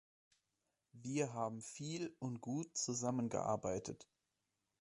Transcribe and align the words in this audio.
Wir 0.93 1.33
haben 1.33 1.61
viel 1.61 2.15
und 2.17 2.41
gut 2.41 2.75
zusammengearbeitet. 2.75 4.07